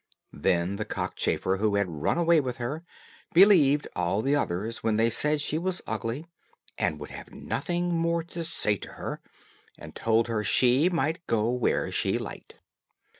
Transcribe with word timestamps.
Then 0.33 0.77
the 0.77 0.83
cockchafer 0.83 1.57
who 1.57 1.75
had 1.75 1.87
run 1.87 2.17
away 2.17 2.41
with 2.41 2.57
her, 2.57 2.83
believed 3.35 3.87
all 3.95 4.23
the 4.23 4.35
others 4.35 4.81
when 4.81 4.97
they 4.97 5.11
said 5.11 5.41
she 5.41 5.59
was 5.59 5.83
ugly, 5.85 6.25
and 6.75 6.99
would 6.99 7.11
have 7.11 7.31
nothing 7.35 7.93
more 7.93 8.23
to 8.23 8.43
say 8.43 8.77
to 8.77 8.93
her, 8.93 9.21
and 9.77 9.93
told 9.95 10.27
her 10.27 10.43
she 10.43 10.89
might 10.89 11.27
go 11.27 11.51
where 11.51 11.91
she 11.91 12.17
liked. 12.17 12.55